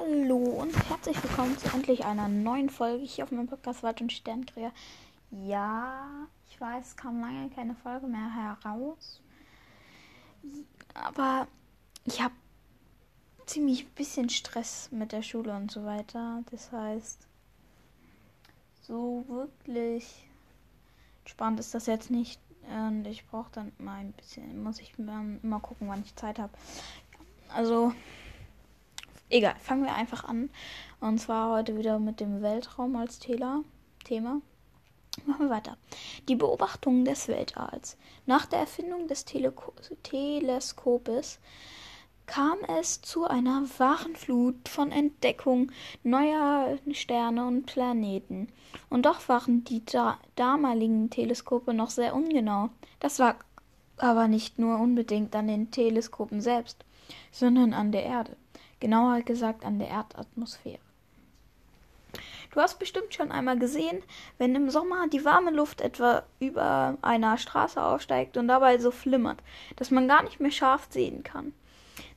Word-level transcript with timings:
Hallo 0.00 0.38
und 0.38 0.88
herzlich 0.88 1.22
willkommen 1.22 1.58
zu 1.58 1.68
endlich 1.74 2.06
einer 2.06 2.26
neuen 2.26 2.70
Folge 2.70 3.04
hier 3.04 3.24
auf 3.24 3.32
meinem 3.32 3.48
Podcast 3.48 3.82
Wald 3.82 4.00
und 4.00 4.10
Sternkräher. 4.10 4.72
Ja, 5.30 6.26
ich 6.48 6.58
weiß, 6.58 6.96
kam 6.96 7.20
lange 7.20 7.50
keine 7.50 7.74
Folge 7.74 8.06
mehr 8.06 8.34
heraus. 8.34 9.20
Aber 10.94 11.46
ich 12.06 12.22
habe 12.22 12.32
ziemlich 13.44 13.88
bisschen 13.88 14.30
Stress 14.30 14.88
mit 14.90 15.12
der 15.12 15.22
Schule 15.22 15.54
und 15.54 15.70
so 15.70 15.84
weiter. 15.84 16.44
Das 16.50 16.72
heißt, 16.72 17.18
so 18.80 19.24
wirklich 19.28 20.26
spannend 21.26 21.60
ist 21.60 21.74
das 21.74 21.84
jetzt 21.84 22.10
nicht. 22.10 22.40
Und 22.74 23.06
ich 23.06 23.26
brauche 23.26 23.50
dann 23.52 23.72
mal 23.76 23.98
ein 24.00 24.12
bisschen, 24.12 24.62
muss 24.62 24.80
ich 24.80 24.94
immer 24.98 25.60
gucken, 25.60 25.88
wann 25.88 26.02
ich 26.02 26.16
Zeit 26.16 26.38
habe. 26.38 26.52
Also, 27.52 27.92
Egal, 29.32 29.54
fangen 29.60 29.84
wir 29.84 29.94
einfach 29.94 30.24
an. 30.24 30.50
Und 30.98 31.18
zwar 31.20 31.52
heute 31.52 31.78
wieder 31.78 32.00
mit 32.00 32.18
dem 32.18 32.42
Weltraum 32.42 32.96
als 32.96 33.20
Thema. 33.20 33.62
Machen 35.24 35.46
wir 35.46 35.50
weiter. 35.50 35.76
Die 36.28 36.34
Beobachtung 36.34 37.04
des 37.04 37.28
Weltalls. 37.28 37.96
Nach 38.26 38.44
der 38.46 38.58
Erfindung 38.58 39.06
des 39.06 39.24
Teleko 39.24 39.72
Teleskopes 40.02 41.38
kam 42.26 42.58
es 42.76 43.02
zu 43.02 43.24
einer 43.24 43.64
wahren 43.78 44.16
Flut 44.16 44.68
von 44.68 44.90
Entdeckung 44.90 45.70
neuer 46.02 46.76
Sterne 46.90 47.46
und 47.46 47.66
Planeten. 47.66 48.48
Und 48.88 49.06
doch 49.06 49.28
waren 49.28 49.62
die 49.62 49.84
da 49.84 50.18
damaligen 50.34 51.08
Teleskope 51.08 51.72
noch 51.72 51.90
sehr 51.90 52.16
ungenau. 52.16 52.70
Das 52.98 53.18
lag 53.18 53.44
aber 53.96 54.26
nicht 54.26 54.58
nur 54.58 54.80
unbedingt 54.80 55.36
an 55.36 55.46
den 55.46 55.70
Teleskopen 55.70 56.40
selbst, 56.40 56.84
sondern 57.30 57.74
an 57.74 57.92
der 57.92 58.04
Erde 58.04 58.36
genauer 58.80 59.20
gesagt 59.22 59.64
an 59.64 59.78
der 59.78 59.88
Erdatmosphäre. 59.88 60.80
Du 62.52 62.60
hast 62.60 62.80
bestimmt 62.80 63.14
schon 63.14 63.30
einmal 63.30 63.58
gesehen, 63.58 64.02
wenn 64.38 64.56
im 64.56 64.70
Sommer 64.70 65.06
die 65.06 65.24
warme 65.24 65.52
Luft 65.52 65.80
etwa 65.80 66.24
über 66.40 66.98
einer 67.00 67.38
Straße 67.38 67.80
aufsteigt 67.80 68.36
und 68.36 68.48
dabei 68.48 68.78
so 68.78 68.90
flimmert, 68.90 69.38
dass 69.76 69.92
man 69.92 70.08
gar 70.08 70.24
nicht 70.24 70.40
mehr 70.40 70.50
scharf 70.50 70.88
sehen 70.90 71.22
kann. 71.22 71.52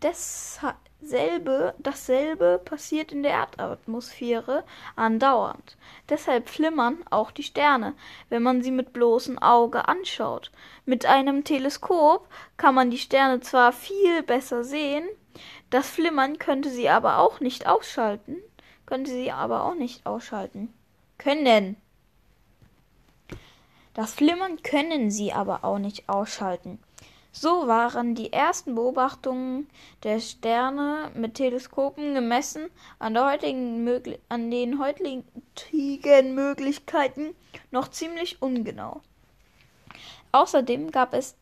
Dasselbe, 0.00 1.74
dasselbe 1.78 2.60
passiert 2.64 3.12
in 3.12 3.22
der 3.22 3.32
Erdatmosphäre 3.32 4.64
andauernd. 4.96 5.76
Deshalb 6.08 6.48
flimmern 6.48 6.98
auch 7.08 7.30
die 7.30 7.44
Sterne, 7.44 7.94
wenn 8.28 8.42
man 8.42 8.62
sie 8.62 8.72
mit 8.72 8.92
bloßem 8.92 9.38
Auge 9.38 9.86
anschaut. 9.86 10.50
Mit 10.86 11.06
einem 11.06 11.44
Teleskop 11.44 12.28
kann 12.56 12.74
man 12.74 12.90
die 12.90 12.98
Sterne 12.98 13.38
zwar 13.40 13.72
viel 13.72 14.24
besser 14.24 14.64
sehen, 14.64 15.08
das 15.70 15.88
Flimmern 15.88 16.38
könnte 16.38 16.70
sie 16.70 16.88
aber 16.88 17.18
auch 17.18 17.40
nicht 17.40 17.66
ausschalten. 17.66 18.36
Könnte 18.86 19.10
sie 19.10 19.32
aber 19.32 19.64
auch 19.64 19.74
nicht 19.74 20.06
ausschalten. 20.06 20.72
Können. 21.18 21.76
Das 23.94 24.12
Flimmern 24.12 24.62
können 24.62 25.10
sie 25.10 25.32
aber 25.32 25.64
auch 25.64 25.78
nicht 25.78 26.08
ausschalten. 26.08 26.78
So 27.32 27.66
waren 27.66 28.14
die 28.14 28.32
ersten 28.32 28.74
Beobachtungen 28.74 29.68
der 30.04 30.20
Sterne 30.20 31.10
mit 31.14 31.34
Teleskopen 31.34 32.14
gemessen 32.14 32.70
an, 32.98 33.16
an, 33.16 34.50
den 34.50 34.78
heutigen 34.78 35.24
Möglichkeiten 36.34 37.34
noch 37.70 37.88
ziemlich 37.88 38.40
ungenau. 38.40 39.02
Außerdem 40.32 40.90
gab 40.90 41.12
es 41.12 41.36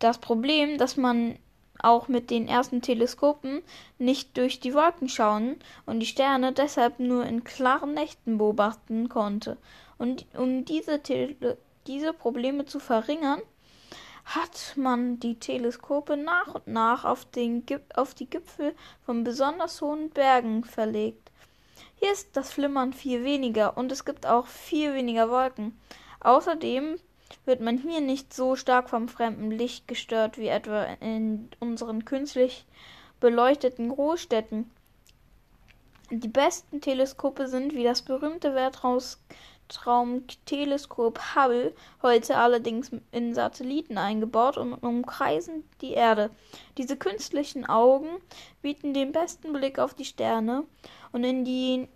das 0.00 0.18
Problem, 0.18 0.78
dass 0.78 0.96
man 0.96 1.38
auch 1.82 2.08
mit 2.08 2.30
den 2.30 2.48
ersten 2.48 2.80
Teleskopen 2.80 3.62
nicht 3.98 4.36
durch 4.36 4.60
die 4.60 4.74
Wolken 4.74 5.08
schauen 5.08 5.56
und 5.86 6.00
die 6.00 6.06
Sterne 6.06 6.52
deshalb 6.52 6.98
nur 6.98 7.24
in 7.26 7.44
klaren 7.44 7.94
Nächten 7.94 8.38
beobachten 8.38 9.08
konnte. 9.08 9.56
Und 9.98 10.26
um 10.34 10.64
diese, 10.64 11.02
Tele 11.02 11.58
diese 11.86 12.12
Probleme 12.12 12.64
zu 12.64 12.78
verringern, 12.78 13.40
hat 14.24 14.74
man 14.76 15.18
die 15.18 15.38
Teleskope 15.38 16.16
nach 16.16 16.54
und 16.54 16.68
nach 16.68 17.04
auf, 17.04 17.26
auf 17.94 18.14
die 18.14 18.30
Gipfel 18.30 18.74
von 19.04 19.24
besonders 19.24 19.80
hohen 19.80 20.10
Bergen 20.10 20.64
verlegt. 20.64 21.30
Hier 21.96 22.12
ist 22.12 22.36
das 22.36 22.52
Flimmern 22.52 22.92
viel 22.92 23.24
weniger 23.24 23.76
und 23.76 23.92
es 23.92 24.04
gibt 24.04 24.26
auch 24.26 24.46
viel 24.46 24.94
weniger 24.94 25.30
Wolken. 25.30 25.78
Außerdem 26.20 26.96
wird 27.44 27.60
man 27.60 27.78
hier 27.78 28.00
nicht 28.00 28.34
so 28.34 28.56
stark 28.56 28.90
vom 28.90 29.08
fremden 29.08 29.50
Licht 29.50 29.88
gestört 29.88 30.38
wie 30.38 30.48
etwa 30.48 30.84
in 31.00 31.48
unseren 31.60 32.04
künstlich 32.04 32.66
beleuchteten 33.20 33.88
Großstädten. 33.88 34.70
Die 36.10 36.28
besten 36.28 36.82
Teleskope 36.82 37.48
sind 37.48 37.74
wie 37.74 37.84
das 37.84 38.02
berühmte 38.02 38.54
Weltraumteleskop 38.54 41.18
Hubble, 41.34 41.74
heute 42.02 42.36
allerdings 42.36 42.90
in 43.12 43.32
Satelliten 43.32 43.96
eingebaut 43.96 44.58
und 44.58 44.74
umkreisen 44.74 45.64
die 45.80 45.92
Erde. 45.92 46.28
Diese 46.76 46.98
künstlichen 46.98 47.64
Augen 47.64 48.08
bieten 48.60 48.92
den 48.92 49.12
besten 49.12 49.54
Blick 49.54 49.78
auf 49.78 49.94
die 49.94 50.04
Sterne 50.04 50.64
und 51.12 51.24
in 51.24 51.46
die, 51.46 51.88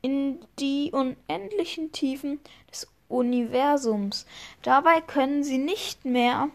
in 0.00 0.40
die 0.58 0.90
unendlichen 0.92 1.92
Tiefen 1.92 2.40
des 2.70 2.86
Universums. 3.08 4.26
Dabei 4.62 5.00
können 5.00 5.42
sie 5.42 5.58
nicht 5.58 6.04
mehr 6.04 6.50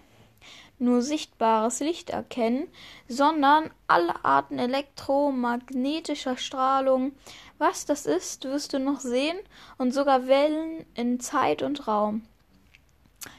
nur 0.79 1.01
sichtbares 1.01 1.79
Licht 1.79 2.09
erkennen, 2.09 2.67
sondern 3.07 3.69
alle 3.87 4.25
Arten 4.25 4.59
elektromagnetischer 4.59 6.37
Strahlung. 6.37 7.13
Was 7.57 7.85
das 7.85 8.05
ist, 8.05 8.43
wirst 8.43 8.73
du 8.73 8.79
noch 8.79 8.99
sehen 8.99 9.37
und 9.77 9.93
sogar 9.93 10.27
Wellen 10.27 10.85
in 10.95 11.19
Zeit 11.19 11.61
und 11.61 11.87
Raum. 11.87 12.23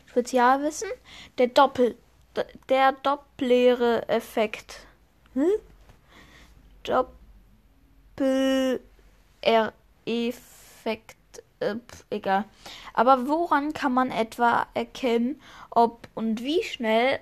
Spezialwissen: 0.07 0.89
der 1.39 1.49
Doppel 1.49 1.97
der 2.69 2.93
Doppler-Effekt. 2.93 4.87
Hm? 5.35 5.51
Doppler-Effekt 8.17 11.17
äh, 11.73 11.77
egal. 12.11 12.45
Aber 12.93 13.29
woran 13.29 13.73
kann 13.73 13.93
man 13.93 14.11
etwa 14.11 14.67
erkennen, 14.75 15.41
ob 15.71 16.09
und 16.15 16.43
wie 16.43 16.63
schnell 16.63 17.21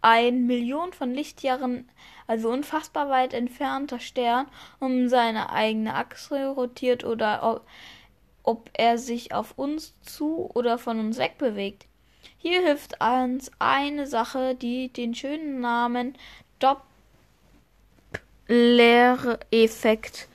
ein 0.00 0.46
Million 0.46 0.92
von 0.92 1.12
Lichtjahren, 1.12 1.88
also 2.26 2.50
unfassbar 2.50 3.10
weit 3.10 3.34
entfernter 3.34 4.00
Stern, 4.00 4.46
um 4.80 5.08
seine 5.08 5.50
eigene 5.50 5.94
Achse 5.94 6.48
rotiert 6.48 7.04
oder 7.04 7.42
ob, 7.42 7.66
ob 8.42 8.70
er 8.74 8.98
sich 8.98 9.34
auf 9.34 9.58
uns 9.58 9.94
zu 10.02 10.50
oder 10.54 10.78
von 10.78 11.00
uns 11.00 11.18
wegbewegt? 11.18 11.86
Hier 12.38 12.62
hilft 12.62 13.02
uns 13.02 13.50
eine 13.58 14.06
Sache, 14.06 14.54
die 14.54 14.92
den 14.92 15.14
schönen 15.14 15.60
Namen 15.60 16.16
Doppler-Effekt 18.48 20.27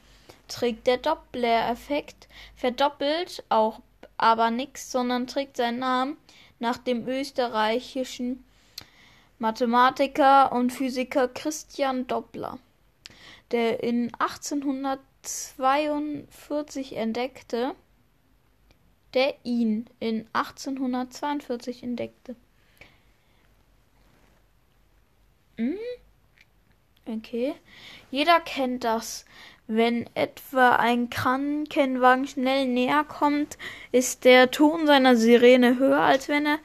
trägt. 0.54 0.88
Der 0.88 0.98
Doppler-Effekt 0.98 2.28
verdoppelt 2.56 3.44
auch 3.50 3.82
aber 4.18 4.52
nichts, 4.52 4.92
sondern 4.92 5.28
trägt 5.28 5.58
seinen 5.58 5.80
Namen 5.80 6.18
nach 6.60 6.78
dem 6.78 7.06
österreichischen 7.08 8.46
Mathematiker 9.40 10.52
und 10.52 10.72
Physiker 10.72 11.28
Christian 11.28 12.06
Doppler, 12.08 12.60
der 13.52 13.84
in 13.84 14.12
1842 14.20 16.96
entdeckte, 16.96 17.76
der 19.14 19.36
ihn 19.44 19.86
in 20.00 20.28
1842 20.34 21.84
entdeckte. 21.84 22.36
Hm? 25.58 25.78
Okay. 27.06 27.54
Jeder 28.12 28.40
kennt 28.40 28.86
das. 28.86 29.26
Wenn 29.68 30.10
etwa 30.14 30.76
ein 30.76 31.10
Krankenwagen 31.10 32.28
schnell 32.28 32.68
näher 32.68 33.06
kommt, 33.06 33.58
ist 33.92 34.26
der 34.26 34.52
Ton 34.52 34.86
seiner 34.88 35.16
Sirene 35.16 35.80
höher, 35.80 36.02
als 36.02 36.28
wenn 36.28 36.46
er 36.46 36.60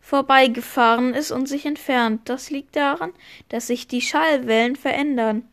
vorbeigefahren 0.00 1.14
ist 1.14 1.30
und 1.30 1.46
sich 1.46 1.66
entfernt. 1.66 2.22
Das 2.24 2.50
liegt 2.50 2.76
daran, 2.76 3.12
dass 3.50 3.66
sich 3.66 3.86
die 3.86 4.00
Schallwellen 4.00 4.74
verändern. 4.74 5.48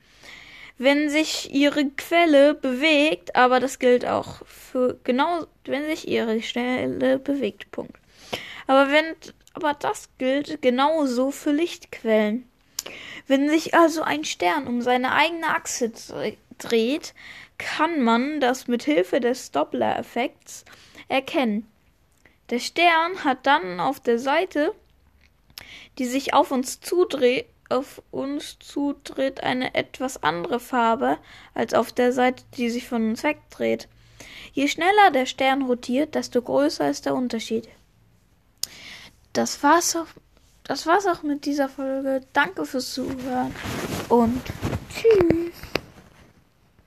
Wenn 0.78 1.10
sich 1.10 1.54
ihre 1.54 1.86
Quelle 1.90 2.54
bewegt, 2.54 3.36
aber 3.36 3.60
das 3.60 3.80
gilt 3.80 4.06
auch 4.06 4.46
für 4.46 4.98
genau, 5.04 5.46
wenn 5.66 5.86
sich 5.86 6.08
ihre 6.08 6.42
Stelle 6.42 7.20
bewegt. 7.20 7.70
Punkt. 7.72 7.98
Aber 8.66 8.92
wenn, 8.92 9.16
aber 9.54 9.74
das 9.74 10.10
gilt 10.18 10.62
genauso 10.62 11.32
für 11.32 11.52
Lichtquellen. 11.52 12.48
Wenn 13.28 13.50
sich 13.50 13.74
also 13.74 14.04
ein 14.04 14.24
Stern 14.24 14.68
um 14.68 14.82
seine 14.82 15.12
eigene 15.12 15.48
Achse 15.48 15.90
dreht, 15.90 16.38
kann 17.58 18.02
man 18.02 18.40
das 18.40 18.68
mit 18.68 18.84
Hilfe 18.84 19.20
des 19.20 19.52
Doppler-Effekts 19.52 20.66
erkennen. 21.08 21.68
Der 22.50 22.60
Stern 22.60 23.24
hat 23.24 23.46
dann 23.46 23.80
auf 23.80 24.00
der 24.00 24.20
Seite, 24.20 24.74
die 25.98 26.06
sich 26.06 26.34
auf 26.34 26.52
uns 26.52 26.80
zudreht, 26.80 27.48
auf 27.70 28.02
uns 28.12 28.58
zutritt, 28.60 29.44
eine 29.44 29.76
etwas 29.76 30.24
andere 30.24 30.60
Farbe 30.60 31.18
als 31.54 31.74
auf 31.74 31.92
der 31.92 32.14
Seite, 32.14 32.44
die 32.56 32.70
sich 32.70 32.88
von 32.88 33.10
uns 33.10 33.24
wegdreht. 33.24 33.90
Je 34.54 34.68
schneller 34.68 35.12
der 35.12 35.26
Stern 35.26 35.64
rotiert, 35.64 36.16
desto 36.16 36.42
größer 36.42 36.90
ist 36.90 37.06
der 37.06 37.16
Unterschied. 37.16 37.68
Das 39.34 39.62
war's 39.62 39.96
auch, 39.96 40.08
das 40.64 40.86
war's 40.88 41.06
auch 41.06 41.24
mit 41.24 41.46
dieser 41.46 41.70
Folge. 41.70 42.22
Danke 42.34 42.66
fürs 42.66 42.94
Zuhören 42.94 43.54
und 44.10 44.42
tschüss. 44.90 45.67